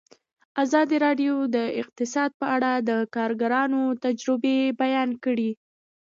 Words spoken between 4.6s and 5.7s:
بیان کړي.